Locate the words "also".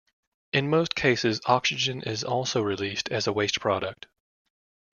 2.23-2.59